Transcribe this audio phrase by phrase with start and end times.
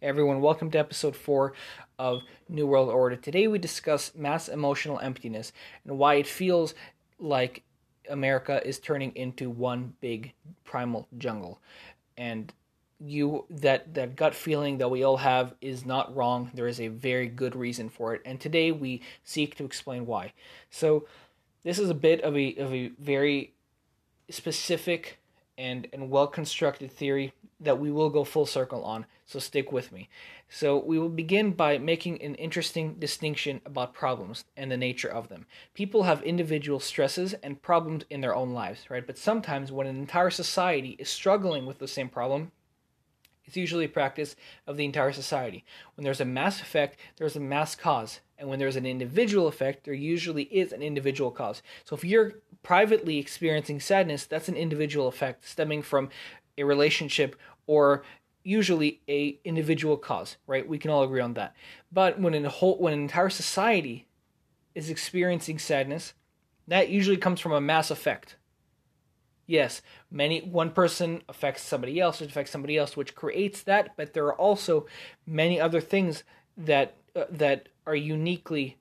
[0.00, 1.52] everyone, welcome to episode 4
[1.98, 3.16] of New World Order.
[3.16, 5.52] Today we discuss mass emotional emptiness
[5.84, 6.74] and why it feels
[7.18, 7.64] like
[8.08, 10.32] America is turning into one big
[10.64, 11.60] primal jungle.
[12.16, 12.52] And
[13.00, 16.50] you that that gut feeling that we all have is not wrong.
[16.54, 18.22] There is a very good reason for it.
[18.24, 20.32] And today we seek to explain why.
[20.70, 21.06] So
[21.64, 23.52] this is a bit of a of a very
[24.30, 25.18] specific
[25.56, 29.06] and and well constructed theory that we will go full circle on.
[29.26, 30.08] So stick with me.
[30.48, 35.28] So we will begin by making an interesting distinction about problems and the nature of
[35.28, 35.46] them.
[35.74, 39.06] People have individual stresses and problems in their own lives, right?
[39.06, 42.52] But sometimes when an entire society is struggling with the same problem,
[43.44, 44.36] it's usually a practice
[44.66, 45.64] of the entire society.
[45.96, 48.20] When there's a mass effect, there's a mass cause.
[48.38, 51.62] And when there's an individual effect, there usually is an individual cause.
[51.84, 56.10] So if you're privately experiencing sadness, that's an individual effect stemming from
[56.58, 57.36] a relationship
[57.66, 58.02] or
[58.42, 60.68] usually a individual cause, right?
[60.68, 61.54] We can all agree on that.
[61.92, 64.06] But when a whole when an entire society
[64.74, 66.14] is experiencing sadness,
[66.66, 68.36] that usually comes from a mass effect.
[69.46, 73.96] Yes, many one person affects somebody else, which affects somebody else, which creates that.
[73.96, 74.86] But there are also
[75.26, 76.22] many other things
[76.56, 78.76] that uh, that are uniquely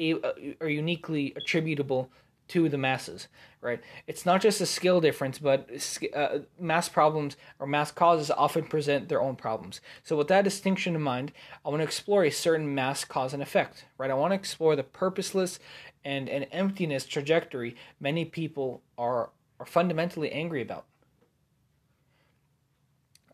[0.00, 2.10] uh, are uniquely attributable
[2.48, 3.28] to the masses,
[3.60, 3.80] right?
[4.06, 5.68] It's not just a skill difference, but
[6.14, 9.80] uh, mass problems or mass causes often present their own problems.
[10.02, 11.32] So, with that distinction in mind,
[11.64, 14.10] I want to explore a certain mass cause and effect, right?
[14.10, 15.58] I want to explore the purposeless
[16.04, 20.84] and an emptiness trajectory many people are are fundamentally angry about.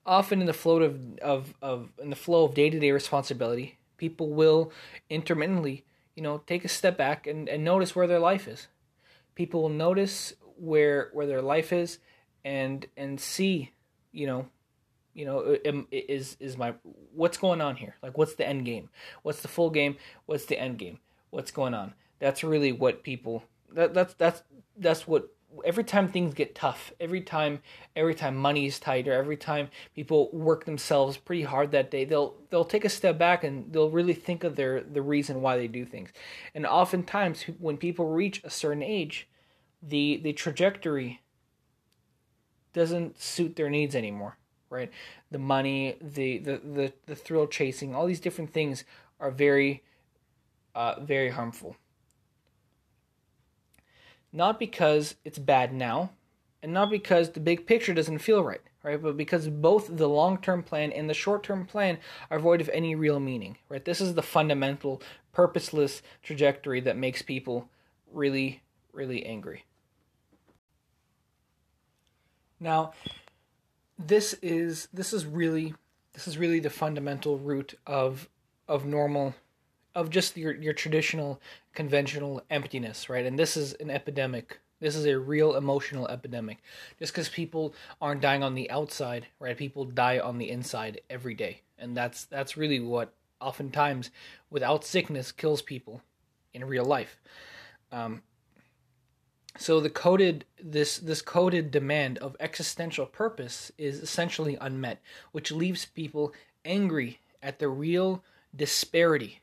[0.06, 3.78] Often in the flow of, of, of in the flow of day to day responsibility,
[3.96, 4.72] people will
[5.08, 8.68] intermittently, you know, take a step back and, and notice where their life is
[9.34, 11.98] people will notice where where their life is
[12.44, 13.72] and and see
[14.12, 14.46] you know
[15.14, 15.56] you know
[15.91, 16.74] is is my
[17.14, 17.96] what's going on here?
[18.02, 18.91] Like what's the end game?
[19.22, 19.96] What's the full game?
[20.26, 20.98] What's the end game?
[21.30, 21.94] What's going on?
[22.18, 24.42] That's really what people that that's that's
[24.76, 25.28] that's what
[25.65, 27.60] every time things get tough every time
[27.94, 32.34] every time money is tighter every time people work themselves pretty hard that day they'll
[32.50, 35.69] they'll take a step back and they'll really think of their the reason why they
[35.69, 36.10] do things.
[36.54, 39.28] And oftentimes when people reach a certain age
[39.82, 41.20] the the trajectory
[42.72, 44.36] doesn't suit their needs anymore
[44.71, 44.91] right?
[45.31, 48.84] The money the the the, the thrill chasing all these different things
[49.21, 49.82] are very
[50.75, 51.76] uh, very harmful
[54.34, 56.11] not because it's bad now,
[56.61, 59.00] and not because the big picture doesn't feel right, right?
[59.00, 61.99] But because both the long term plan and the short term plan
[62.31, 63.84] are void of any real meaning, right?
[63.84, 65.00] This is the fundamental,
[65.33, 67.69] purposeless trajectory that makes people
[68.12, 68.62] really,
[68.93, 69.65] really angry.
[72.59, 72.93] Now,
[73.99, 75.75] this is this is really
[76.12, 78.28] this is really the fundamental root of
[78.66, 79.34] of normal
[79.94, 81.41] of just your your traditional
[81.75, 83.25] conventional emptiness, right?
[83.25, 84.60] And this is an epidemic.
[84.81, 86.59] This is a real emotional epidemic.
[86.99, 89.56] Just because people aren't dying on the outside, right?
[89.56, 94.10] People die on the inside every day, and that's that's really what oftentimes,
[94.50, 96.03] without sickness, kills people
[96.53, 97.21] in real life.
[97.93, 98.22] Um,
[99.56, 105.00] so the coded this this coded demand of existential purpose is essentially unmet,
[105.31, 106.33] which leaves people
[106.65, 108.25] angry at the real
[108.56, 109.41] disparity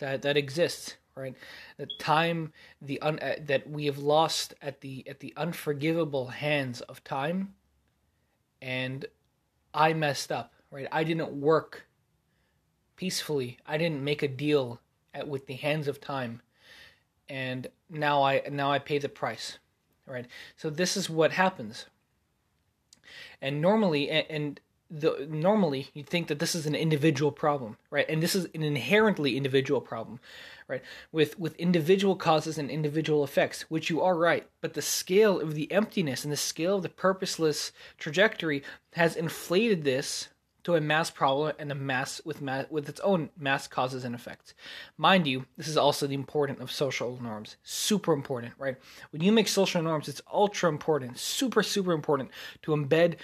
[0.00, 1.34] that that exists right?
[1.76, 6.80] The time the un, uh, that we have lost at the at the unforgivable hands
[6.82, 7.54] of time
[8.62, 9.06] and
[9.74, 10.86] i messed up right?
[10.92, 11.86] I didn't work
[12.96, 13.58] peacefully.
[13.66, 14.80] I didn't make a deal
[15.14, 16.42] at, with the hands of time.
[17.28, 19.58] And now i now i pay the price
[20.06, 20.26] right?
[20.56, 21.86] So this is what happens.
[23.40, 28.08] And normally and, and the normally you'd think that this is an individual problem, right?
[28.08, 30.18] And this is an inherently individual problem,
[30.66, 30.82] right?
[31.12, 35.54] With with individual causes and individual effects, which you are right, but the scale of
[35.54, 38.62] the emptiness and the scale of the purposeless trajectory
[38.94, 40.28] has inflated this
[40.64, 44.14] to a mass problem and a mass with mass, with its own mass causes and
[44.14, 44.54] effects.
[44.98, 47.56] Mind you, this is also the important of social norms.
[47.62, 48.76] Super important, right?
[49.10, 52.30] When you make social norms, it's ultra important, super super important
[52.62, 53.16] to embed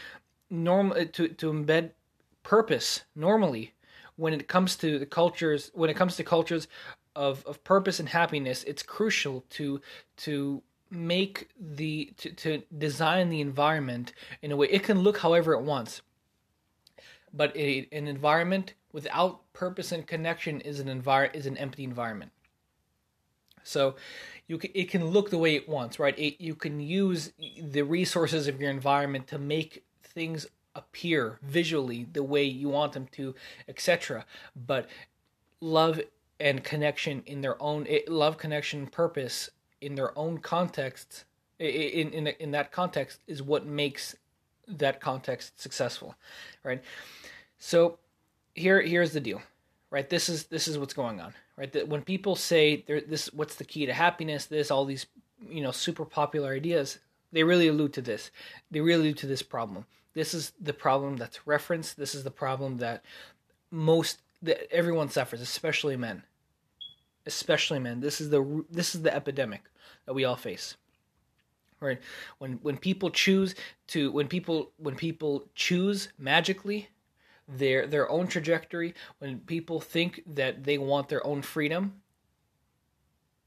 [0.50, 1.90] norm uh, to to embed
[2.43, 3.72] purpose normally
[4.16, 6.69] when it comes to the cultures when it comes to cultures
[7.16, 9.81] of, of purpose and happiness it's crucial to
[10.16, 14.12] to make the to, to design the environment
[14.43, 14.69] in a way.
[14.69, 16.02] It can look however it wants
[17.32, 22.32] but a, an environment without purpose and connection is an envir- is an empty environment.
[23.62, 23.96] So
[24.46, 26.19] you can, it can look the way it wants right?
[26.19, 29.84] It, you can use the resources of your environment to make
[30.16, 33.34] things appear visually the way you want them to,
[33.68, 34.24] etc.
[34.66, 34.88] But
[35.60, 36.00] love
[36.40, 41.24] and connection in their own eh, love, connection, purpose in their own context
[41.58, 44.16] in in in that context is what makes
[44.66, 46.14] that context successful,
[46.64, 46.82] right?
[47.58, 47.98] So
[48.54, 49.42] here here's the deal,
[49.90, 50.08] right?
[50.08, 51.72] This is this is what's going on, right?
[51.72, 54.46] That when people say this, what's the key to happiness?
[54.46, 55.06] This all these
[55.48, 56.98] you know super popular ideas,
[57.32, 58.30] they really allude to this.
[58.70, 59.86] They really allude to this problem.
[60.16, 61.98] This is the problem that's referenced.
[61.98, 63.04] This is the problem that
[63.70, 66.22] most that everyone suffers, especially men.
[67.26, 68.00] Especially men.
[68.00, 69.64] This is the this is the epidemic
[70.06, 70.78] that we all face
[71.80, 72.00] right
[72.38, 73.54] when when people choose
[73.86, 76.88] to when people when people choose magically
[77.46, 82.00] their their own trajectory when people think that they want their own freedom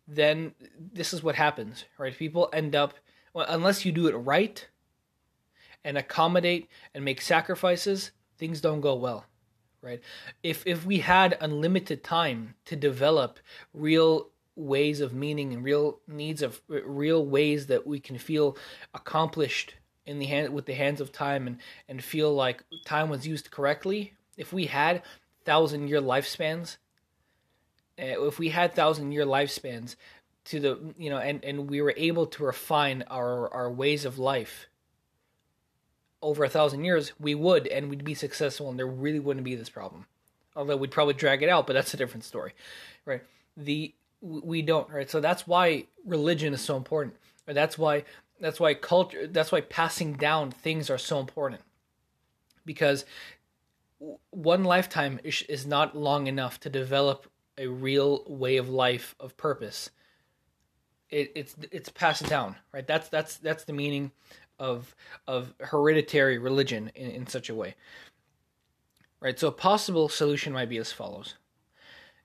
[0.07, 0.53] then
[0.93, 2.93] this is what happens right people end up
[3.33, 4.67] well, unless you do it right
[5.83, 9.25] and accommodate and make sacrifices things don't go well
[9.81, 10.01] right?
[10.43, 13.39] If if we had unlimited time to develop
[13.73, 18.57] real ways of meaning and real needs of real ways that we can feel
[18.93, 23.25] accomplished in the hand with the hands of time and and feel like time was
[23.25, 25.01] used correctly if we had
[25.45, 26.77] thousand year lifespans
[27.97, 29.95] eh, if we had thousand year lifespans
[30.43, 34.19] to the you know and and we were able to refine our our ways of
[34.19, 34.67] life
[36.21, 39.55] over a thousand years we would and we'd be successful and there really wouldn't be
[39.55, 40.05] this problem.
[40.55, 42.53] Although we'd probably drag it out but that's a different story
[43.05, 43.23] right?
[43.57, 45.09] The we don't right?
[45.09, 47.15] So that's why religion is so important
[47.47, 48.03] or that's why
[48.39, 51.61] that's why culture that's why passing down things are so important.
[52.65, 53.05] Because
[54.29, 57.27] one lifetime is, is not long enough to develop
[57.57, 59.89] a real way of life of purpose.
[61.09, 62.85] It, it's it's passed down right?
[62.85, 64.11] That's that's that's the meaning
[64.59, 64.95] of
[65.27, 67.75] of hereditary religion in, in such a way.
[69.21, 71.35] Right so a possible solution might be as follows.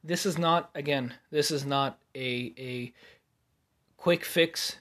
[0.03, 2.93] This is not again this is not a a
[3.97, 4.79] quick fix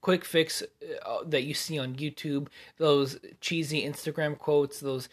[0.00, 5.08] quick fix uh, that you see on YouTube those cheesy Instagram quotes those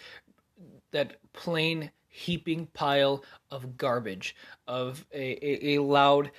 [0.92, 4.36] that plain heaping pile of garbage
[4.68, 6.31] of a, a, a loud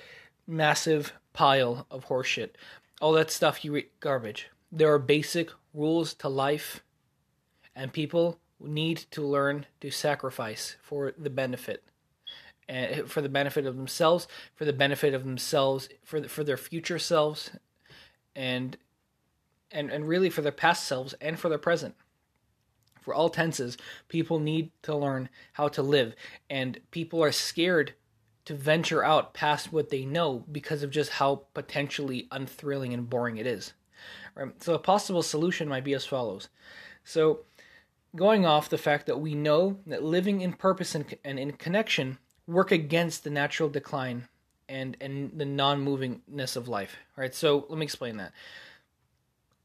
[0.47, 2.51] massive pile of horseshit.
[2.99, 6.81] All that stuff you read garbage there are basic rules to life
[7.75, 11.83] and people need to learn to sacrifice for the benefit
[12.67, 16.57] and for the benefit of themselves, for the benefit of themselves, for the, for their
[16.57, 17.51] future selves,
[18.35, 18.77] and
[19.71, 21.95] and and really for their past selves and for their present.
[23.01, 23.77] For all tenses,
[24.09, 26.13] people need to learn how to live,
[26.49, 27.93] and people are scared
[28.45, 33.37] to venture out past what they know because of just how potentially unthrilling and boring
[33.37, 33.73] it is.
[34.37, 34.63] Right?
[34.63, 36.49] So a possible solution might be as follows.
[37.03, 37.45] So
[38.15, 42.17] going off the fact that we know that living in purpose and, and in connection
[42.45, 44.27] work against the natural decline
[44.69, 48.31] and and the non-movingness of life right so let me explain that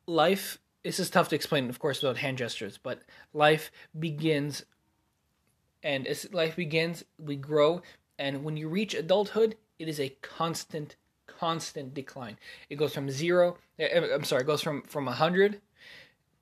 [0.06, 3.02] life this is tough to explain of course without hand gestures but
[3.32, 4.64] life begins
[5.82, 7.80] and as life begins we grow
[8.18, 10.96] and when you reach adulthood it is a constant
[11.42, 12.36] constant decline
[12.70, 15.60] it goes from zero eh, eh, i'm sorry it goes from from 100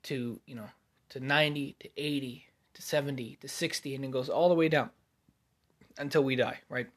[0.03, 0.69] to you know
[1.09, 4.89] to 90 to 80 to 70 to 60 and it goes all the way down
[5.97, 6.87] until we die, right?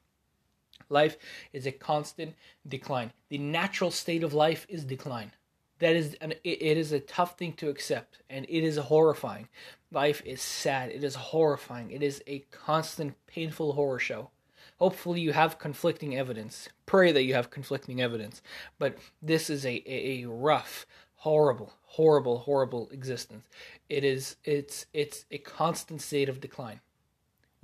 [0.88, 1.16] Life
[1.52, 2.34] is a constant
[2.66, 3.12] decline.
[3.28, 5.32] The natural state of life is decline.
[5.80, 9.48] That is an, it is a tough thing to accept and it is horrifying.
[9.90, 10.90] Life is sad.
[10.90, 11.90] It is horrifying.
[11.90, 14.30] It is a constant painful horror show.
[14.78, 16.68] Hopefully you have conflicting evidence.
[16.86, 18.42] Pray that you have conflicting evidence.
[18.78, 23.44] But this is a, a, rough, horrible, horrible, horrible existence.
[23.88, 26.80] It is it's it's a constant state of decline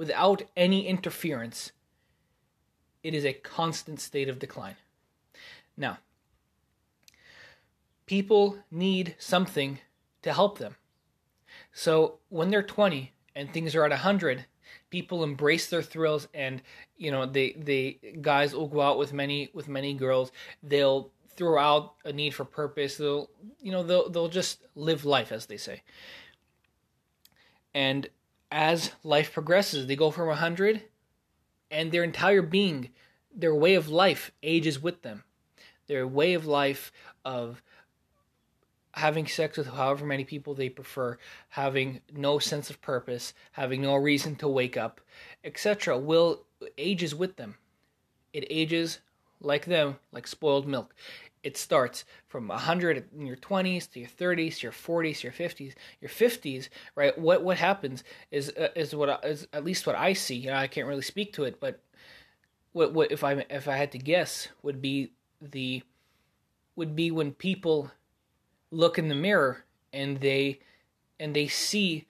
[0.00, 1.73] without any interference,
[3.02, 4.76] it is a constant state of decline.
[5.76, 5.99] Now,
[8.07, 9.79] people need something
[10.23, 10.76] to help them.
[11.75, 14.47] So when they're 20 and things are at 100,
[14.90, 16.62] people embrace their thrills and
[16.96, 20.32] you know they they guys will go out with many with many girls.
[20.62, 22.96] They'll throw out a need for purpose.
[22.96, 25.82] They'll you know they'll they'll just live life as they say.
[27.74, 28.08] And
[28.50, 30.82] as life progresses, they go from 100
[31.70, 32.90] and their entire being,
[33.34, 35.22] their way of life ages with them.
[35.86, 36.92] Their way of life
[37.24, 37.62] of
[38.92, 41.16] having sex with however many people they prefer,
[41.50, 45.00] having no sense of purpose, having no reason to wake up,
[45.44, 46.44] etc., will
[46.76, 47.56] ages with them.
[48.32, 49.00] It ages
[49.40, 50.94] like them, like spoiled milk.
[51.42, 55.32] It starts from 100 in your 20s to your 30s, to your 40s, to your
[55.32, 57.16] 50s, your 50s, right?
[57.16, 60.37] What what happens is uh, is what is at least what I see.
[60.37, 61.80] You know, I can't really speak to it, but
[62.73, 65.82] what what if I if I had to guess would be the
[66.76, 67.90] would be when people
[68.70, 70.60] look in the mirror and they
[71.18, 72.06] and they see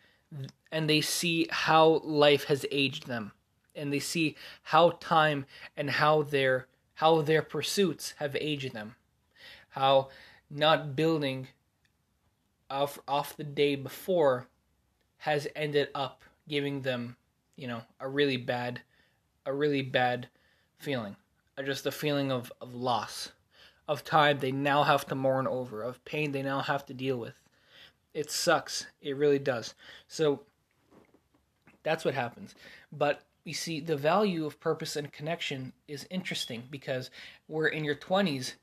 [0.70, 3.32] and they see how life has aged them.
[3.74, 8.96] And they see how time and how their how their pursuits have aged them.
[9.70, 10.08] How
[10.50, 11.48] not building
[12.68, 14.46] off off the day before
[15.18, 17.16] has ended up giving them,
[17.56, 18.80] you know, a really bad
[19.46, 20.28] a really bad
[20.78, 21.16] feeling.
[21.64, 23.32] Just a feeling of, of loss,
[23.90, 27.16] of time they now have to mourn over, of pain they now have to deal
[27.18, 27.34] with.
[28.14, 28.86] It sucks.
[29.02, 29.74] It really does.
[30.06, 30.42] So
[31.82, 32.54] that's what happens.
[32.92, 37.10] But you see, the value of purpose and connection is interesting because
[37.48, 38.54] we're in your 20s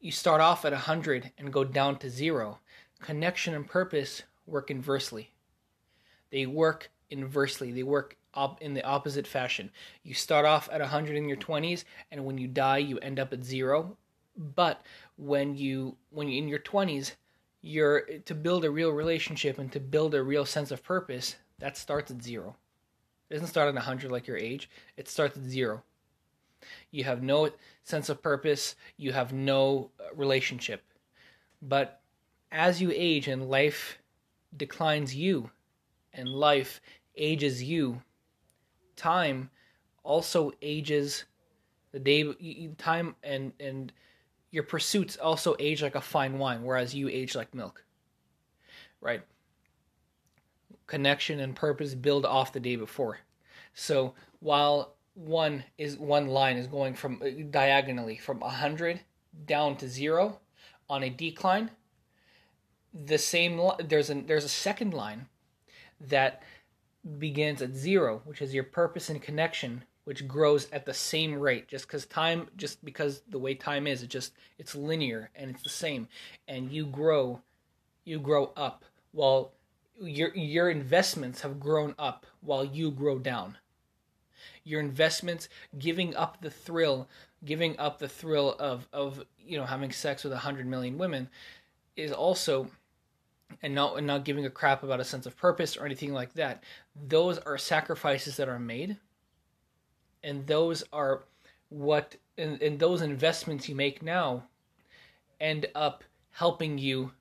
[0.00, 2.60] you start off at 100 and go down to zero.
[3.00, 5.32] Connection and purpose work inversely.
[6.30, 7.72] They work inversely.
[7.72, 9.70] They work up in the opposite fashion.
[10.04, 13.32] You start off at 100 in your 20s and when you die you end up
[13.32, 13.96] at zero.
[14.38, 14.82] But
[15.16, 17.12] when you when you're in your 20s,
[17.60, 21.76] you're to build a real relationship and to build a real sense of purpose, that
[21.76, 22.56] starts at zero.
[23.28, 24.70] It doesn't start at 100 like your age.
[24.96, 25.82] It starts at zero.
[26.90, 27.50] You have no
[27.82, 28.76] sense of purpose.
[28.96, 30.82] You have no uh, relationship.
[31.60, 32.00] But
[32.52, 33.98] as you age and life
[34.56, 35.50] declines you
[36.12, 36.80] and life
[37.16, 38.02] ages you,
[38.96, 39.50] time
[40.04, 41.24] also ages
[41.92, 42.24] the day
[42.78, 43.92] time and and
[44.50, 47.84] your pursuits also age like a fine wine whereas you age like milk.
[49.00, 49.22] Right?
[50.86, 53.18] Connection and purpose build off the day before.
[53.74, 59.00] So while one is one line is going from uh, diagonally from 100
[59.46, 60.38] down to 0
[60.88, 61.70] on a decline
[62.94, 65.26] the same there's a there's a second line
[66.00, 66.42] that
[67.18, 71.68] begins at 0 which is your purpose and connection which grows at the same rate.
[71.68, 75.62] Just cuz time just because the way time is it just it's linear and it's
[75.62, 76.08] the same.
[76.48, 77.42] And you grow
[78.06, 79.52] you grow up while
[80.00, 83.58] your your investments have grown up while you grow down.
[84.64, 87.06] Your investments, giving up the thrill,
[87.44, 91.28] giving up the thrill of of you know having sex with a hundred million women,
[91.96, 92.70] is also
[93.60, 96.32] and not and not giving a crap about a sense of purpose or anything like
[96.32, 96.64] that.
[96.96, 98.96] Those are sacrifices that are made,
[100.28, 101.24] and those are
[101.70, 104.44] what and, and those investments you make now
[105.40, 107.12] end up helping you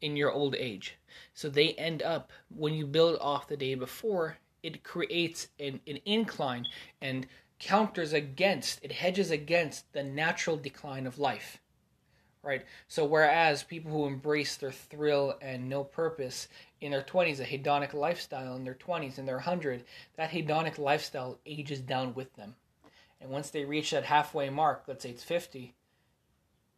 [0.00, 0.96] in your old age.
[1.34, 5.98] So they end up when you build off the day before, it creates an, an
[6.06, 6.66] incline
[7.00, 7.26] and
[7.58, 11.58] counters against, it hedges against the natural decline of life.
[12.42, 12.64] Right?
[12.88, 16.48] So, whereas people who embrace their thrill and no purpose
[16.80, 19.84] in their 20s, a hedonic lifestyle in their 20s, in their 100,
[20.16, 22.54] that hedonic lifestyle ages down with them.
[23.20, 25.74] And once they reach that halfway mark, let's say it's 50,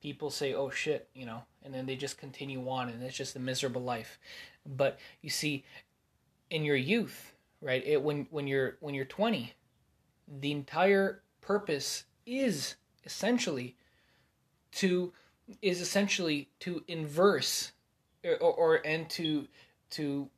[0.02, 3.36] people say, oh shit, you know, and then they just continue on and it's just
[3.36, 4.18] a miserable life.
[4.66, 5.64] But you see,
[6.50, 7.82] in your youth, right?
[7.86, 9.54] It when when you're when you're 20,
[10.40, 13.76] the entire purpose is essentially
[14.72, 15.12] to
[15.60, 17.72] is essentially to inverse
[18.24, 19.46] or, or and to
[19.92, 20.28] to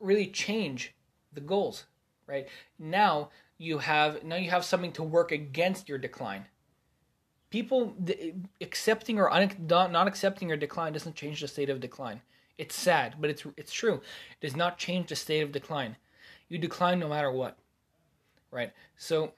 [0.00, 0.94] really change
[1.32, 1.86] the goals,
[2.26, 2.48] right?
[2.78, 6.46] Now you have now you have something to work against your decline.
[7.50, 7.94] People
[8.60, 12.22] accepting or un, not accepting your decline doesn't change the state of decline.
[12.58, 13.94] It's sad, but it's it's true.
[13.94, 15.96] It does not change the state of decline
[16.52, 17.56] you decline no matter what.
[18.50, 18.72] Right?
[18.98, 19.32] So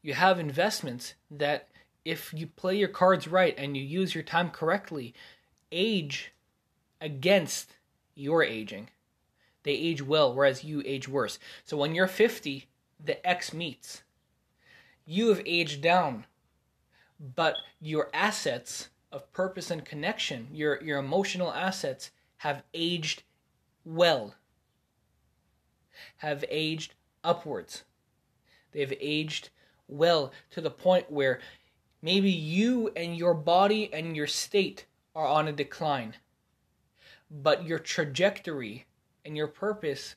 [0.00, 1.68] you have investments that
[2.02, 5.12] if you play your cards right and you use your time correctly,
[5.70, 6.32] age
[6.98, 7.74] against
[8.14, 8.90] your aging.
[9.62, 11.38] They age well, whereas you age worse.
[11.64, 12.66] So when you're 50,
[13.02, 14.02] the X meets.
[15.06, 16.26] You have aged down,
[17.18, 23.22] but your assets of purpose and connection, your, your emotional assets, have aged
[23.84, 24.34] well
[26.18, 27.84] have aged upwards.
[28.72, 29.50] They've aged
[29.88, 31.40] well to the point where
[32.02, 36.14] maybe you and your body and your state are on a decline,
[37.42, 38.86] but your trajectory
[39.24, 40.14] and your purpose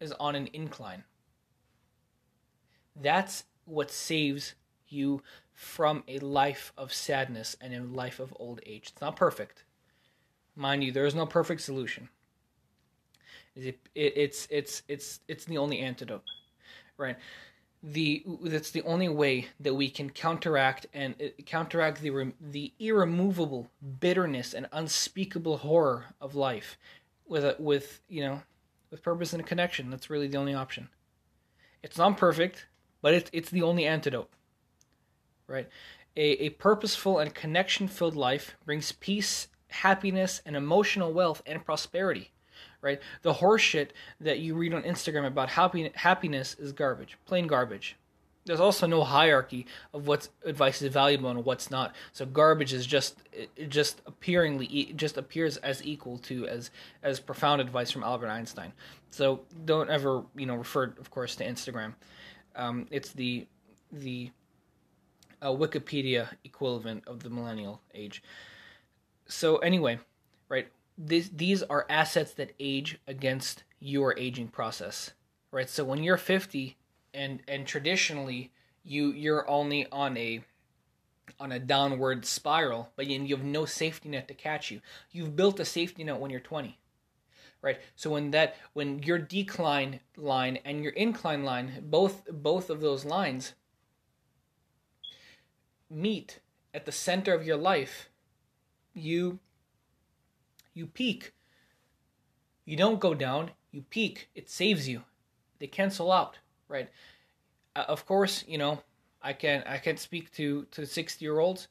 [0.00, 1.04] is on an incline.
[2.94, 4.54] That's what saves
[4.88, 5.22] you
[5.54, 8.90] from a life of sadness and a life of old age.
[8.92, 9.64] It's not perfect.
[10.54, 12.08] Mind you, there is no perfect solution.
[13.54, 16.22] It, it, it's it's it's it's the only antidote,
[16.96, 17.16] right?
[17.82, 23.68] The that's the only way that we can counteract and uh, counteract the the irremovable
[24.00, 26.76] bitterness and unspeakable horror of life
[27.26, 28.42] with a, with you know
[28.90, 29.90] with purpose and a connection.
[29.90, 30.88] That's really the only option.
[31.82, 32.66] It's not perfect,
[33.00, 34.30] but it's it's the only antidote.
[35.46, 35.68] Right?
[36.16, 42.32] A a purposeful and connection filled life brings peace, happiness, and emotional wealth and prosperity
[42.80, 43.00] right?
[43.22, 47.96] The horseshit that you read on Instagram about happy, happiness is garbage, plain garbage.
[48.44, 51.94] There's also no hierarchy of what advice is valuable and what's not.
[52.14, 56.70] So garbage is just it just appearingly just appears as equal to as
[57.02, 58.72] as profound advice from Albert Einstein.
[59.10, 61.92] So don't ever you know refer, of course, to Instagram.
[62.56, 63.46] Um, it's the
[63.92, 64.30] the
[65.42, 68.22] uh, Wikipedia equivalent of the millennial age.
[69.26, 69.98] So anyway,
[70.48, 70.68] right?
[70.98, 75.12] This, these are assets that age against your aging process,
[75.52, 75.70] right?
[75.70, 76.76] So when you're 50
[77.14, 78.50] and and traditionally
[78.84, 80.42] you you're only on a
[81.38, 84.80] on a downward spiral, but you, you have no safety net to catch you.
[85.12, 86.78] You've built a safety net when you're 20,
[87.62, 87.78] right?
[87.96, 93.04] So when that when your decline line and your incline line, both both of those
[93.04, 93.54] lines
[95.88, 96.40] meet
[96.74, 98.08] at the center of your life,
[98.94, 99.38] you
[100.78, 101.32] you peak.
[102.64, 104.30] You don't go down, you peak.
[104.34, 105.02] It saves you.
[105.58, 106.88] They cancel out, right?
[107.74, 108.80] Uh, of course, you know,
[109.20, 111.68] I can I can't speak to to 60 year olds,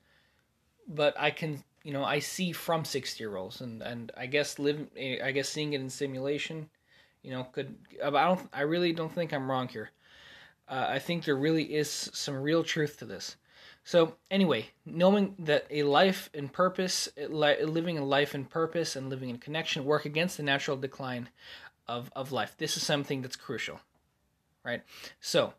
[0.88, 4.60] but I can you know I see from 60 year olds and and I guess
[4.60, 6.70] live I guess seeing it in simulation,
[7.24, 9.92] you know, could I don't I really don't think I'm wrong here.
[10.68, 13.38] Uh, I think there really is some real truth to this.
[13.88, 19.30] So, anyway, knowing that a life in purpose, living a life in purpose and living
[19.30, 21.30] in connection work against the natural decline
[21.88, 22.54] of, of life.
[22.58, 23.80] This is something that's crucial,
[24.62, 24.82] right?
[25.22, 25.54] So,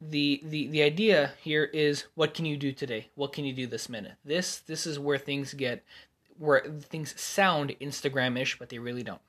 [0.00, 3.08] the, the the idea here is what can you do today?
[3.16, 4.14] What can you do this minute?
[4.24, 5.82] This this is where things get
[6.38, 9.22] where things sound Instagram-ish, but they really don't.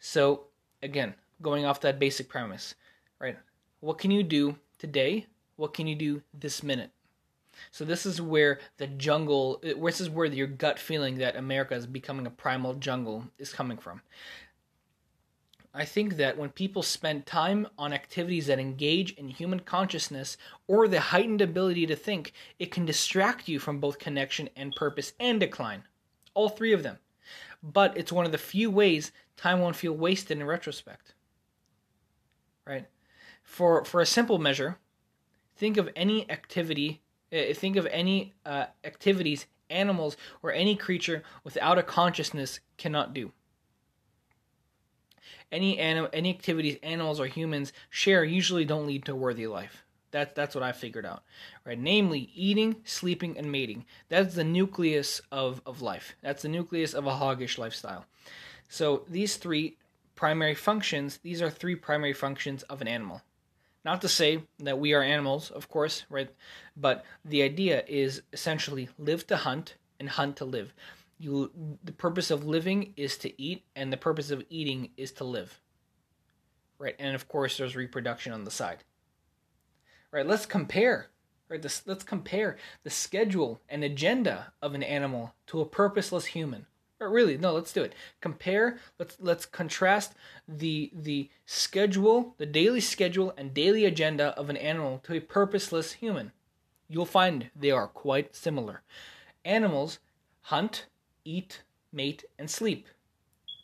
[0.00, 0.46] So,
[0.82, 2.74] again, going off that basic premise,
[3.20, 3.38] right?
[3.78, 5.26] What can you do today
[5.60, 6.90] what can you do this minute?
[7.70, 11.86] So this is where the jungle, this is where your gut feeling that America is
[11.86, 14.00] becoming a primal jungle is coming from.
[15.74, 20.88] I think that when people spend time on activities that engage in human consciousness or
[20.88, 25.38] the heightened ability to think, it can distract you from both connection and purpose and
[25.38, 25.84] decline.
[26.34, 26.98] All three of them.
[27.62, 31.14] But it's one of the few ways time won't feel wasted in retrospect.
[32.66, 32.86] Right?
[33.42, 34.78] For for a simple measure,
[35.60, 41.78] think of any activity, uh, think of any uh, activities animals or any creature without
[41.78, 43.30] a consciousness cannot do.
[45.52, 49.84] Any anim- any activities animals or humans share usually don't lead to a worthy life.
[50.12, 51.22] That's that's what I figured out.
[51.64, 51.78] Right?
[51.78, 53.84] Namely, eating, sleeping, and mating.
[54.08, 56.16] That's the nucleus of, of life.
[56.22, 58.06] That's the nucleus of a hoggish lifestyle.
[58.68, 59.76] So these three
[60.16, 63.22] primary functions, these are three primary functions of an animal.
[63.84, 66.28] Not to say that we are animals, of course, right?
[66.76, 70.74] But the idea is essentially live to hunt and hunt to live.
[71.18, 71.50] You,
[71.82, 75.60] the purpose of living is to eat, and the purpose of eating is to live.
[76.78, 78.84] Right, and of course, there's reproduction on the side.
[80.10, 81.08] Right, let's compare.
[81.48, 86.66] Right, this, let's compare the schedule and agenda of an animal to a purposeless human.
[87.00, 87.94] Or really, no, let's do it.
[88.20, 90.12] Compare, let's let's contrast
[90.46, 95.92] the the schedule, the daily schedule and daily agenda of an animal to a purposeless
[95.92, 96.32] human.
[96.88, 98.82] You'll find they are quite similar.
[99.46, 99.98] Animals
[100.42, 100.86] hunt,
[101.24, 102.86] eat, mate, and sleep.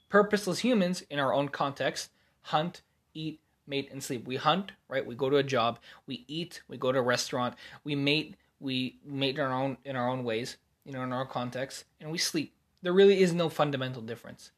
[0.08, 2.80] Purposeless humans, in our own context, hunt,
[3.12, 4.26] eat, mate, and sleep.
[4.26, 5.04] We hunt, right?
[5.04, 5.78] We go to a job.
[6.06, 6.62] We eat.
[6.68, 7.54] We go to a restaurant.
[7.84, 8.36] We mate.
[8.60, 12.10] We mate in our own in our own ways, you know, in our context, and
[12.10, 12.55] we sleep
[12.86, 14.52] there really is no fundamental difference.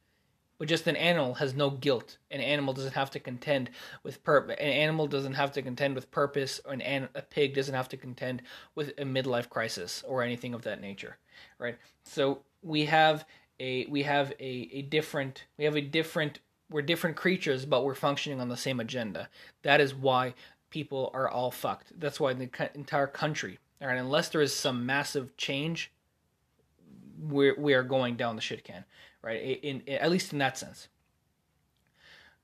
[0.58, 2.18] But just an animal has no guilt.
[2.30, 3.70] An animal doesn't have to contend
[4.02, 4.54] with purpose.
[4.60, 7.88] An animal doesn't have to contend with purpose, or an, an a pig doesn't have
[7.88, 8.42] to contend
[8.74, 11.16] with a midlife crisis or anything of that nature,
[11.58, 11.78] right?
[12.02, 13.24] So we have
[13.60, 17.94] a we have a, a different we have a different we're different creatures, but we're
[17.94, 19.30] functioning on the same agenda.
[19.62, 20.34] That is why
[20.68, 21.98] people are all fucked.
[21.98, 25.90] That's why the entire country, all right, unless there is some massive change
[27.18, 28.84] we're we are going down the shit can,
[29.22, 29.40] right?
[29.62, 30.88] In, in at least in that sense,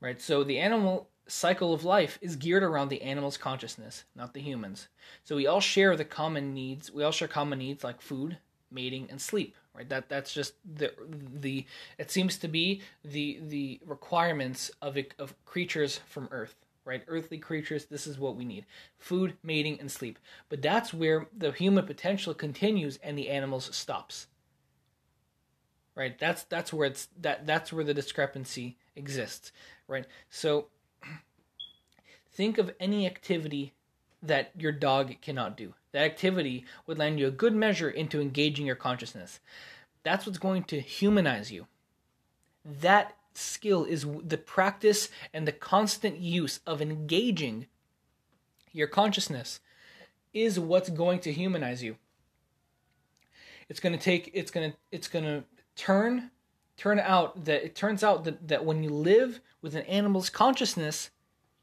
[0.01, 0.21] right?
[0.21, 4.87] So the animal cycle of life is geared around the animal's consciousness, not the humans.
[5.23, 6.91] So we all share the common needs.
[6.91, 8.37] We all share common needs like food,
[8.71, 9.55] mating, and sleep.
[9.75, 9.89] Right.
[9.89, 10.93] That that's just the
[11.33, 11.65] the.
[11.97, 16.55] It seems to be the the requirements of of creatures from Earth.
[16.85, 17.03] right?
[17.07, 18.65] Earthly creatures, this is what we need
[18.99, 20.19] food, mating, and sleep.
[20.49, 24.27] But that's where the human potential continues and the animals stops.
[25.95, 26.17] Right?
[26.19, 29.51] That's that's where it's that that's where the discrepancy exists,
[29.87, 30.05] right?
[30.29, 30.67] So
[32.31, 33.73] think of any activity
[34.21, 35.73] that your dog cannot do.
[35.91, 39.39] That activity would land you a good measure into engaging your consciousness.
[40.03, 41.67] That's what's going to humanize you.
[42.63, 47.67] That skill is the practice and the constant use of engaging
[48.71, 49.59] your consciousness
[50.33, 51.95] is what's going to humanize you.
[53.69, 55.43] It's going to take it's going to it's going to
[55.75, 56.31] turn
[56.77, 61.09] turn out that it turns out that, that when you live with an animal's consciousness,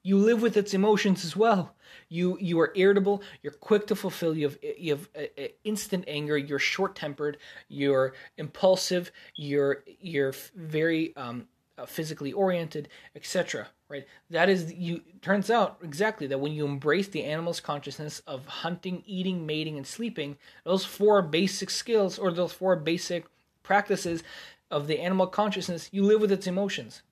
[0.03, 1.75] you live with its emotions as well.
[2.09, 3.23] You you are irritable.
[3.43, 4.37] You're quick to fulfill.
[4.37, 6.37] You have you have uh, uh, instant anger.
[6.37, 7.39] You're short tempered.
[7.69, 9.13] You're impulsive.
[9.37, 11.47] You're you're very um,
[11.79, 13.69] uh, physically oriented, etc.
[13.89, 14.07] Right?
[14.31, 15.03] That is you.
[15.21, 19.87] Turns out exactly that when you embrace the animal's consciousness of hunting, eating, mating, and
[19.87, 23.27] sleeping, those four basic skills or those four basic
[23.63, 24.23] practices
[24.71, 27.03] of the animal consciousness, you live with its emotions.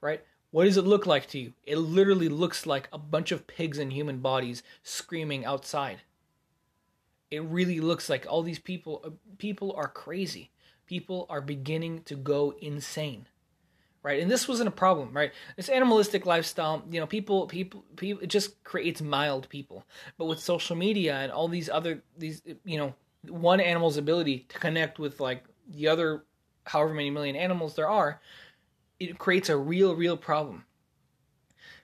[0.00, 0.22] Right?
[0.50, 1.52] What does it look like to you?
[1.64, 6.02] It literally looks like a bunch of pigs in human bodies screaming outside.
[7.30, 10.50] It really looks like all these people uh, people are crazy.
[10.86, 13.26] People are beginning to go insane.
[14.02, 14.22] Right?
[14.22, 15.32] And this wasn't a problem, right?
[15.56, 19.84] This animalistic lifestyle, you know, people people people it just creates mild people.
[20.16, 22.94] But with social media and all these other these you know,
[23.26, 26.24] one animal's ability to connect with like the other
[26.64, 28.20] however many million animals there are,
[29.00, 30.64] it creates a real, real problem.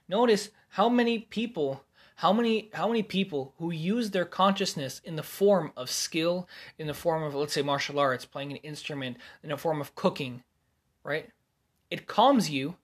[0.09, 1.83] Notice how many people,
[2.17, 6.87] how many, how many people who use their consciousness in the form of skill, in
[6.87, 10.43] the form of, let's say, martial arts, playing an instrument, in the form of cooking,
[11.03, 11.31] right?
[11.91, 12.77] It calms you.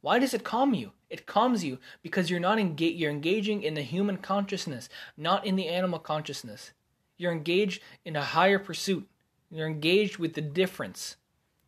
[0.00, 0.92] Why does it calm you?
[1.10, 2.98] It calms you because you're not engaged.
[2.98, 6.72] You're engaging in the human consciousness, not in the animal consciousness.
[7.20, 9.08] You're engaged in a higher pursuit.
[9.50, 11.16] You're engaged with the difference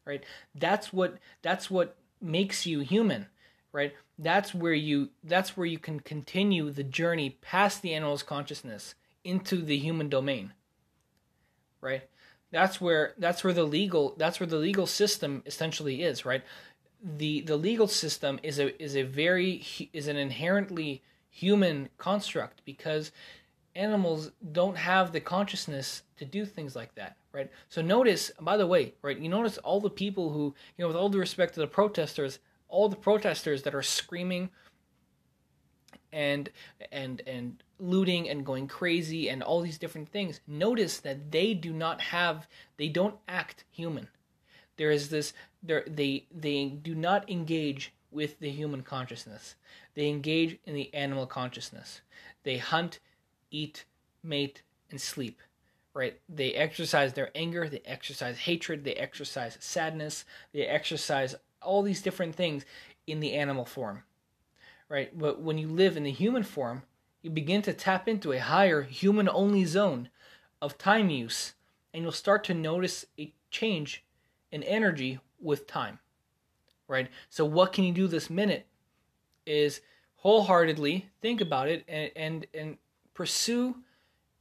[0.05, 0.25] right?
[0.55, 3.27] That's what that's what makes you human
[3.73, 3.95] right?
[4.19, 9.63] That's where you that's where you can continue the journey past the animal's consciousness into
[9.63, 10.53] the human domain
[11.81, 12.03] right?
[12.51, 16.43] That's where that's where the legal that's where the legal system essentially is right?
[17.03, 23.11] The the legal system is a is a very is an inherently human construct because
[23.75, 27.51] animals don't have the consciousness to do things like that right?
[27.69, 29.19] So notice, by the way, right?
[29.19, 32.39] You notice all the people who, you know, with all the respect to the protesters,
[32.69, 34.51] all the protesters that are screaming
[36.13, 36.51] and
[36.91, 40.41] and and looting and going crazy and all these different things.
[40.47, 44.09] Notice that they do not have, they don't act human.
[44.77, 45.33] There is this,
[45.63, 49.55] they they do not engage with the human consciousness.
[49.95, 52.03] They engage in the animal consciousness.
[52.43, 53.01] They hunt,
[53.53, 53.85] eat,
[54.25, 55.41] mate, and sleep
[55.95, 56.19] right?
[56.29, 62.35] They exercise their anger, they exercise hatred, they exercise sadness, they exercise all these different
[62.35, 62.65] things
[63.07, 64.03] in the animal form,
[64.89, 65.17] right?
[65.17, 66.83] But when you live in the human form,
[67.21, 70.09] you begin to tap into a higher human only zone
[70.61, 71.55] of time use,
[71.93, 74.05] and you'll start to notice a change
[74.51, 75.99] in energy with time,
[76.89, 77.09] right?
[77.29, 78.67] So, what can you do this minute
[79.45, 79.81] is
[80.17, 82.79] wholeheartedly think about it and, and, and
[83.15, 83.77] pursue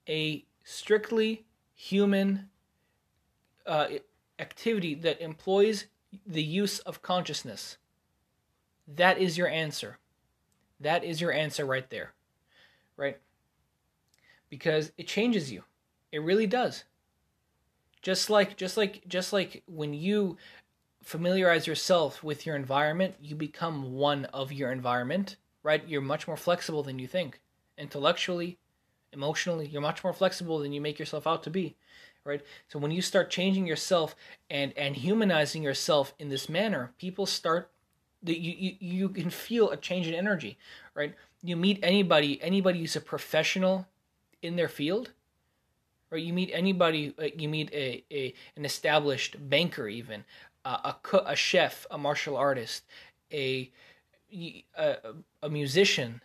[0.07, 2.49] a strictly human
[3.65, 3.87] uh,
[4.39, 5.85] activity that employs
[6.25, 7.77] the use of consciousness.
[8.87, 9.97] That is your answer.
[10.79, 12.13] That is your answer right there.
[12.97, 13.17] Right?
[14.49, 15.63] Because it changes you.
[16.11, 16.83] It really does.
[18.01, 20.37] Just like just like just like when you
[21.03, 25.87] familiarize yourself with your environment, you become one of your environment, right?
[25.87, 27.39] You're much more flexible than you think.
[27.81, 28.57] Intellectually,
[29.13, 31.75] emotionally you're much more flexible than you make yourself out to be
[32.23, 34.15] right so when you start changing yourself
[34.49, 37.71] and and humanizing yourself in this manner people start
[38.23, 40.57] that you, you you can feel a change in energy
[40.93, 41.13] right
[41.43, 43.87] you meet anybody anybody who's a professional
[44.41, 45.11] in their field
[46.09, 46.23] right?
[46.23, 50.23] you meet anybody you meet a, a an established banker even
[50.63, 52.83] uh, a a chef a martial artist
[53.33, 53.69] a
[54.33, 54.95] a,
[55.43, 56.21] a musician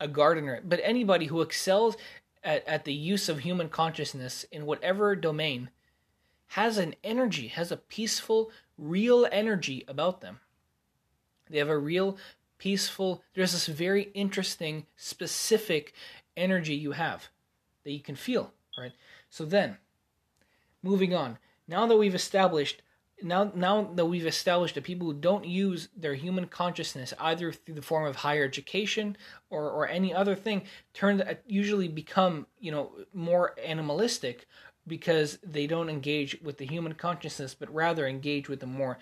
[0.00, 1.96] a gardener, but anybody who excels
[2.42, 5.70] at, at the use of human consciousness in whatever domain
[6.48, 10.40] has an energy, has a peaceful, real energy about them.
[11.48, 12.16] They have a real
[12.58, 15.94] peaceful, there's this very interesting, specific
[16.36, 17.28] energy you have
[17.84, 18.92] that you can feel, right?
[19.28, 19.78] So then,
[20.82, 22.82] moving on, now that we've established
[23.22, 27.74] now now that we've established that people who don't use their human consciousness either through
[27.74, 29.16] the form of higher education
[29.50, 30.62] or or any other thing
[30.94, 34.46] turn usually become you know more animalistic
[34.86, 38.98] because they don't engage with the human consciousness but rather engage with the more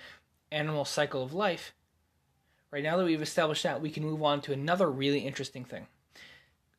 [0.51, 1.75] animal cycle of life.
[2.71, 5.87] Right now that we've established that we can move on to another really interesting thing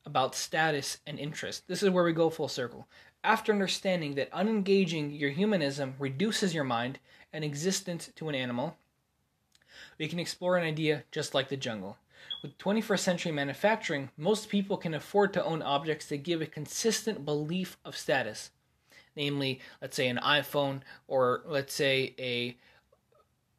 [0.06, 1.67] about status and interest.
[1.67, 2.88] This is where we go full circle.
[3.23, 6.99] After understanding that unengaging your humanism reduces your mind
[7.34, 8.78] and existence to an animal,
[9.98, 11.98] we can explore an idea just like the jungle.
[12.42, 17.26] With 21st century manufacturing, most people can afford to own objects that give a consistent
[17.26, 18.52] belief of status.
[19.15, 22.58] Namely, let's say an iPhone or let's say a,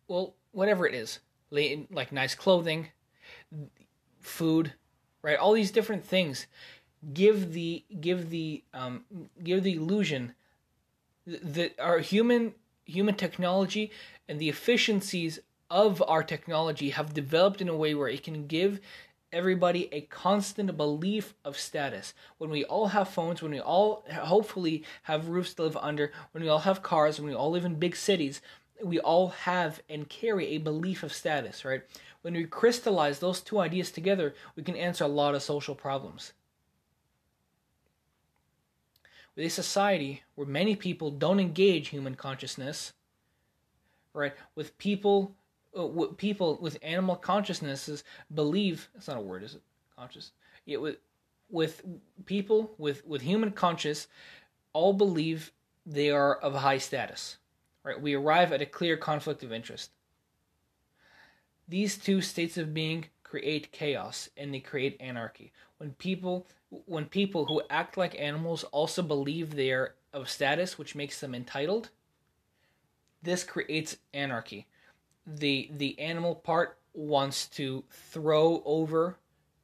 [0.09, 1.18] well, whatever it is,
[1.50, 2.88] like nice clothing,
[4.20, 4.72] food,
[5.22, 5.38] right?
[5.38, 6.46] All these different things
[7.12, 9.04] give the give the um,
[9.42, 10.35] give the illusion
[11.26, 12.54] that our human
[12.90, 13.90] human technology
[14.29, 15.38] and the efficiencies
[15.70, 18.81] of our technology have developed in a way where it can give
[19.33, 22.14] everybody a constant belief of status.
[22.38, 26.42] When we all have phones, when we all hopefully have roofs to live under, when
[26.42, 28.42] we all have cars, when we all live in big cities,
[28.83, 31.83] we all have and carry a belief of status, right?
[32.22, 36.33] When we crystallize those two ideas together, we can answer a lot of social problems
[39.36, 42.92] with a society where many people don't engage human consciousness,
[44.12, 44.34] right?
[44.54, 45.34] With people,
[45.76, 49.62] uh, with people with animal consciousnesses believe that's not a word, is it?
[49.96, 50.32] Conscious.
[50.66, 50.96] Yeah, with
[51.50, 51.82] with
[52.26, 54.08] people with with human conscious,
[54.72, 55.52] all believe
[55.86, 57.38] they are of high status,
[57.84, 58.00] right?
[58.00, 59.90] We arrive at a clear conflict of interest.
[61.68, 65.52] These two states of being create chaos and they create anarchy.
[65.78, 66.48] When people
[66.86, 71.34] when people who act like animals also believe they are of status which makes them
[71.34, 71.90] entitled,
[73.22, 74.66] this creates anarchy.
[75.24, 79.16] The the animal part wants to throw over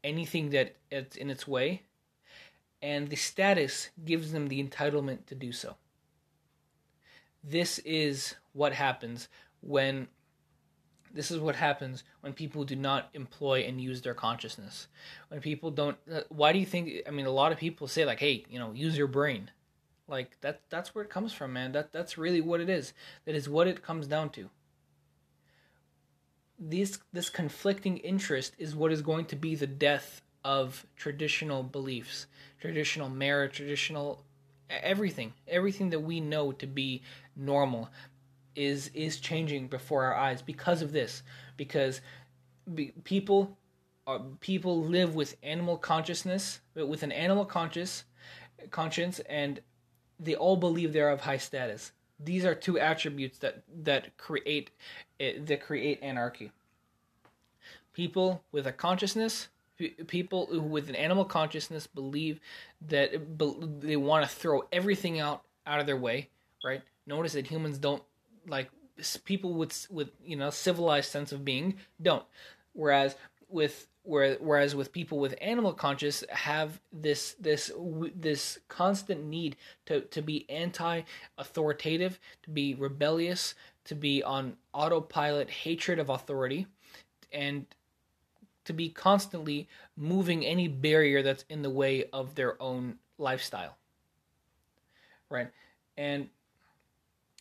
[0.04, 1.82] anything that it's in its way
[2.80, 5.74] and the status gives them the entitlement to do so.
[7.42, 9.28] This is what happens
[9.60, 10.06] when
[11.16, 14.86] this is what happens when people do not employ and use their consciousness.
[15.28, 17.02] When people don't, uh, why do you think?
[17.06, 19.50] I mean, a lot of people say like, "Hey, you know, use your brain."
[20.06, 20.60] Like that.
[20.70, 21.72] That's where it comes from, man.
[21.72, 22.92] That that's really what it is.
[23.24, 24.50] That is what it comes down to.
[26.58, 32.26] This this conflicting interest is what is going to be the death of traditional beliefs,
[32.60, 34.22] traditional merit, traditional
[34.68, 37.02] everything, everything that we know to be
[37.34, 37.88] normal
[38.56, 41.22] is is changing before our eyes because of this.
[41.56, 42.00] Because
[42.74, 43.56] be, people
[44.06, 48.04] are, people live with animal consciousness with an animal conscious
[48.70, 49.60] conscience and
[50.18, 51.92] they all believe they're of high status.
[52.18, 54.70] These are two attributes that that create
[55.20, 56.50] eh, that create anarchy.
[57.92, 59.48] People with a consciousness
[60.06, 62.40] people with an animal consciousness believe
[62.88, 63.10] that
[63.80, 66.30] they want to throw everything out out of their way
[66.66, 66.82] right?
[67.06, 68.02] Notice that humans don't
[68.48, 68.70] like
[69.24, 72.24] people with with you know civilized sense of being don't.
[72.72, 73.16] Whereas
[73.48, 77.72] with where, whereas with people with animal conscious have this this
[78.14, 79.56] this constant need
[79.86, 83.54] to to be anti-authoritative to be rebellious
[83.84, 86.66] to be on autopilot hatred of authority
[87.32, 87.66] and
[88.64, 93.76] to be constantly moving any barrier that's in the way of their own lifestyle.
[95.30, 95.48] Right?
[95.96, 96.28] And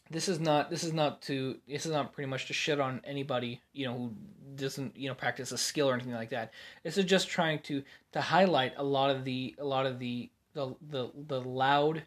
[0.10, 3.02] this is not this is not to this is not pretty much to shit on
[3.04, 4.12] anybody you know who
[4.56, 6.54] doesn't you know practice a skill or anything like that.
[6.84, 10.30] This is just trying to to highlight a lot of the a lot of the
[10.54, 12.04] the the, the loud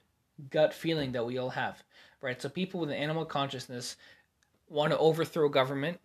[0.51, 1.83] gut feeling that we all have
[2.21, 2.41] right?
[2.41, 3.97] So people with an animal consciousness
[4.69, 6.01] want to overthrow government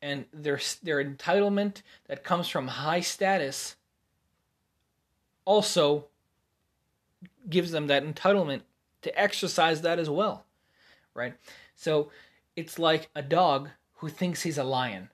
[0.00, 3.76] and their their entitlement that comes from high status
[5.44, 6.06] also
[7.48, 8.62] gives them that entitlement
[9.02, 10.44] to exercise that as well
[11.14, 11.34] right?
[11.74, 12.10] So
[12.56, 15.08] it's like a dog who thinks he's a lion.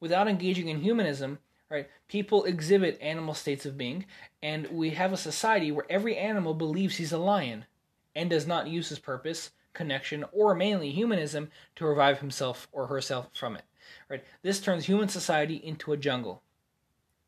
[0.00, 1.38] Without engaging in humanism,
[1.70, 4.04] right, people exhibit animal states of being,
[4.42, 7.64] and we have a society where every animal believes he's a lion
[8.14, 13.28] and does not use his purpose, connection, or mainly humanism to revive himself or herself
[13.34, 13.64] from it.
[14.08, 14.24] Right?
[14.42, 16.42] This turns human society into a jungle.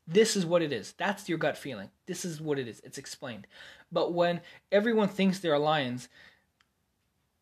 [0.07, 0.93] This is what it is.
[0.97, 1.89] That's your gut feeling.
[2.05, 2.79] This is what it is.
[2.83, 3.45] It's explained.
[3.91, 6.07] But when everyone thinks they're lions,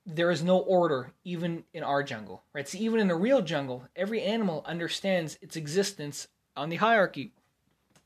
[0.05, 2.67] there is no order even in our jungle, right?
[2.67, 7.33] So even in the real jungle, every animal understands its existence on the hierarchy,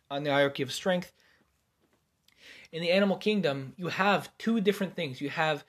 [0.09, 1.11] on the hierarchy of strength.
[2.71, 5.19] In the animal kingdom, you have two different things.
[5.19, 5.65] You have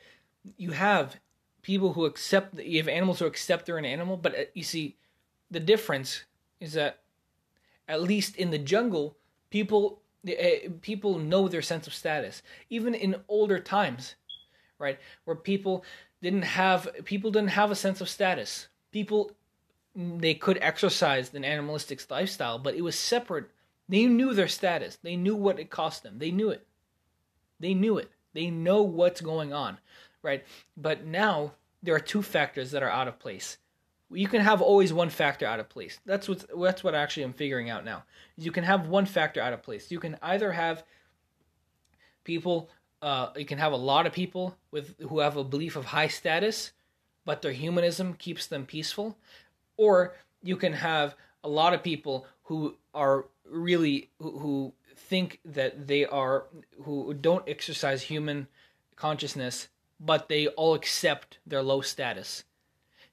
[0.56, 1.16] you have
[1.62, 4.96] people who accept you have animals who accept they're an animal, but uh, you see,
[5.50, 6.24] the difference
[6.60, 7.00] is that
[7.88, 9.16] at least in the jungle,
[9.50, 12.42] people uh, people know their sense of status.
[12.68, 14.14] Even in older times,
[14.78, 15.84] right, where people
[16.22, 18.68] didn't have people didn't have a sense of status.
[18.92, 19.32] People
[19.94, 23.46] they could exercise an animalistic lifestyle, but it was separate.
[23.88, 24.98] They knew their status.
[25.02, 26.18] They knew what it cost them.
[26.18, 26.66] They knew it.
[27.58, 28.10] They knew it.
[28.32, 29.78] They know what's going on,
[30.22, 30.44] right?
[30.76, 33.58] But now there are two factors that are out of place.
[34.12, 35.98] You can have always one factor out of place.
[36.04, 38.04] That's what that's what actually I'm figuring out now.
[38.36, 39.90] You can have one factor out of place.
[39.90, 40.84] You can either have
[42.24, 42.70] people
[43.02, 46.08] uh, you can have a lot of people with who have a belief of high
[46.08, 46.72] status,
[47.24, 49.16] but their humanism keeps them peaceful,
[49.76, 55.86] or you can have a lot of people who are really who, who think that
[55.86, 56.46] they are
[56.82, 58.46] who don't exercise human
[58.96, 59.68] consciousness
[60.02, 62.44] but they all accept their low status.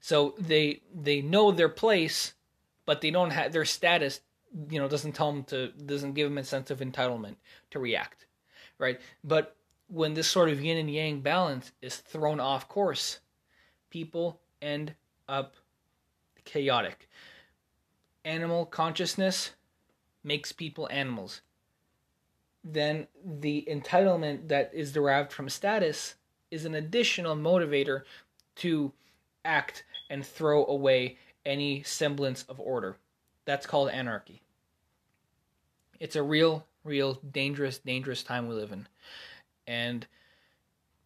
[0.00, 2.34] So they they know their place
[2.86, 4.20] but they don't have their status
[4.70, 7.36] you know doesn't tell them to doesn't give them a sense of entitlement
[7.70, 8.26] to react
[8.78, 9.00] right?
[9.22, 9.56] But
[9.88, 13.20] when this sort of yin and yang balance is thrown off course
[13.90, 14.94] people end
[15.28, 15.54] up
[16.44, 17.08] chaotic
[18.24, 19.52] animal consciousness
[20.22, 21.40] makes people animals
[22.64, 26.16] then the entitlement that is derived from status
[26.50, 28.02] is an additional motivator
[28.56, 28.92] to
[29.44, 32.96] act and throw away any semblance of order.
[33.44, 34.42] That's called anarchy.
[36.00, 38.86] It's a real, real dangerous, dangerous time we live in.
[39.68, 40.04] And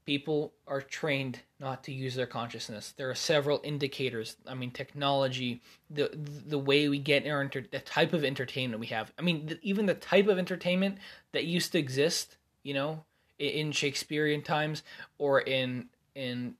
[0.05, 2.92] people are trained not to use their consciousness.
[2.96, 4.37] There are several indicators.
[4.46, 9.12] I mean, technology, the the way we get our the type of entertainment we have.
[9.18, 10.98] I mean, the, even the type of entertainment
[11.33, 13.05] that used to exist, you know,
[13.38, 14.83] in, in Shakespearean times
[15.18, 16.55] or in in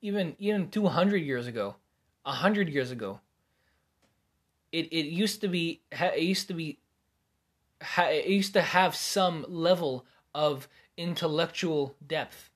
[0.00, 1.76] even even 200 years ago,
[2.24, 3.20] 100 years ago.
[4.70, 6.78] It it used to be it used to be
[7.98, 10.68] it used to have some level of
[11.02, 12.50] intellectual depth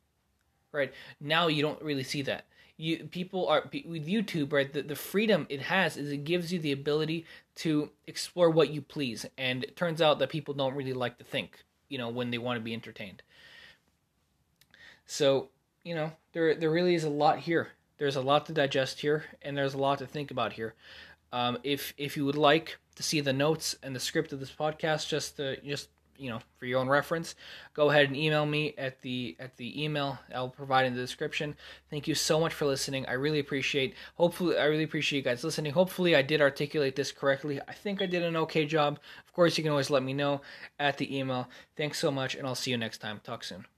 [0.76, 0.92] right?
[1.20, 2.44] Now you don't really see that.
[2.76, 4.70] You people are with YouTube, right?
[4.70, 7.24] The, the freedom it has is it gives you the ability
[7.56, 11.24] to explore what you please, and it turns out that people don't really like to
[11.24, 13.22] think, you know, when they want to be entertained.
[15.06, 15.48] So
[15.84, 17.68] you know, there there really is a lot here.
[17.98, 20.74] There's a lot to digest here, and there's a lot to think about here.
[21.32, 24.52] Um, if if you would like to see the notes and the script of this
[24.52, 27.34] podcast, just to, just you know for your own reference
[27.74, 31.54] go ahead and email me at the at the email i'll provide in the description.
[31.90, 33.06] Thank you so much for listening.
[33.06, 35.72] I really appreciate hopefully i really appreciate you guys listening.
[35.72, 37.60] Hopefully i did articulate this correctly.
[37.68, 38.98] I think i did an okay job.
[39.26, 40.40] Of course you can always let me know
[40.78, 41.48] at the email.
[41.76, 43.20] Thanks so much and i'll see you next time.
[43.24, 43.75] Talk soon